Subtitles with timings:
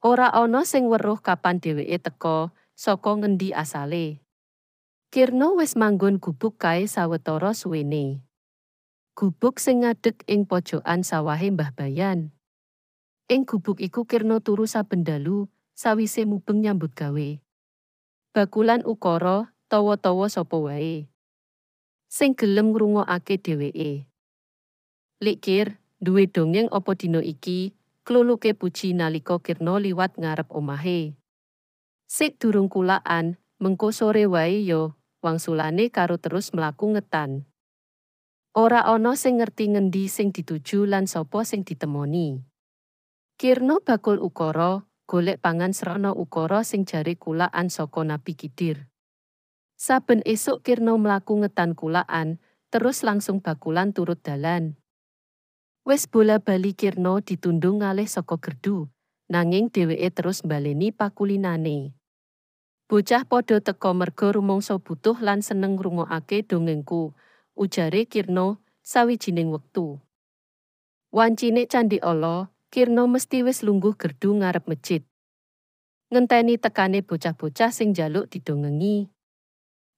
[0.00, 4.24] Ora ana sing weruh kapan dheweke teka, saka ngendi asale.
[5.12, 8.24] Kirna wis manggon gubuk kae sawetara suwene.
[9.12, 12.32] Gubuk sing ngadeg ing pojokan sawahe Mbah Bayan.
[13.28, 17.36] Ing gubuk iku Kirna turu saben dalu, sawise mubeng nyambut gawe.
[18.32, 21.12] Bakulan ukara, tawa-tawa sapa wae.
[22.08, 24.08] Sing gelem ngrungokake dheweke.
[25.20, 27.76] Likir, duwe dongeng apa dina iki,
[28.10, 31.14] kluluke puji nalika Kirna liwat ngarep omahe.
[32.10, 37.46] Sik durung kulaan, mengko sore wae yo, wangsulane karo terus mlaku ngetan.
[38.50, 42.42] Ora ana sing ngerti ngendi sing dituju lan sapa sing ditemoni.
[43.38, 48.90] Kirna bakul ukara, golek pangan srana ukara sing jare kulaan saka Nabi Kidir.
[49.78, 52.42] Saben esuk Kirna mlaku ngetan kulaan,
[52.74, 54.79] terus langsung bakulan turut dalan.
[55.80, 58.92] Wes bola-bali Kirna ditundung ngalih saka gerdu,
[59.32, 61.96] nanging dheweke terus mbaleni pakulinane.
[62.84, 67.16] Bocah padha teka merga rumangsa butuh lan seneng ngrungokake dongengku,
[67.56, 69.96] ujare Kirna sawijining wektu.
[71.16, 75.00] Wancine candi Allah, Kirna mesti wis lungguh gerdu ngarep masjid.
[76.12, 79.08] Ngenteni tekane bocah-bocah sing jaluk didongengi.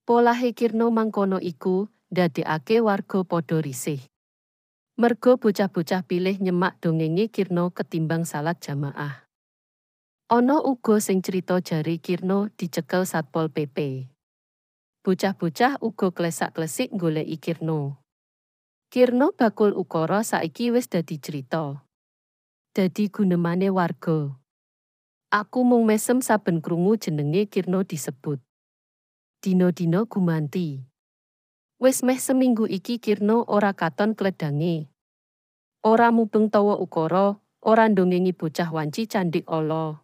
[0.06, 4.11] Polahe Kirna mangkono iku ndadekake warga padha risih.
[5.02, 9.26] Mergo bocah-bocah pilih nyemak dongenge Kirna ketimbang salat jamaah.
[10.30, 14.06] Ana uga sing cerita jari Kirna dicekel Satpol PP.
[15.02, 17.98] Bocah-bocah uga klesak-klesik goleki Kirna.
[18.94, 21.82] Kirna bakul ukara saiki wis dadi cerita.
[22.70, 24.38] Dadi gunemane warga.
[25.34, 28.38] Aku mung mesem saben krungu jenenge Kirna disebut.
[29.42, 30.86] Dino-dino gumanti.
[31.82, 34.91] Wis meh seminggu iki Kirna ora katon kledange.
[35.82, 37.34] Ora mubeng tawa ukara,
[37.66, 39.98] ora ndongengi bocah wanci candik Allah.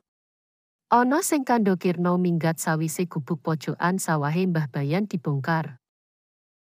[0.91, 5.79] Ana sing kandha Kirna minggat sawise gubuk pojokan sawahe Mbah Bayan dibongkar.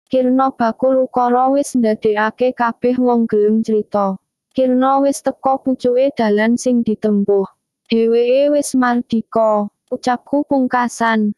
[0.07, 4.15] Kirna bakul ukara wis ndadekake kabeh wong gelem crita.
[4.55, 7.43] Kirna wis teka pucuke dalan sing ditempuh.
[7.91, 9.67] Dheweke wis mardika.
[9.91, 11.35] Ucapku pungkasan.